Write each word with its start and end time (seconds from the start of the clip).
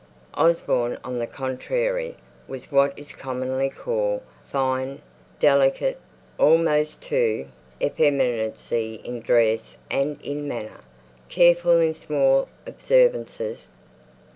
Osborne, 0.33 0.97
on 1.03 1.19
the 1.19 1.27
contrary, 1.27 2.17
was 2.47 2.71
what 2.71 2.91
is 2.97 3.11
commonly 3.11 3.69
called 3.69 4.23
"fine;" 4.47 4.99
delicate 5.39 5.99
almost 6.39 7.03
to 7.03 7.47
effeminacy 7.79 8.99
in 9.03 9.19
dress 9.21 9.77
and 9.91 10.19
in 10.23 10.47
manner; 10.47 10.81
careful 11.29 11.79
in 11.79 11.93
small 11.93 12.49
observances. 12.65 13.67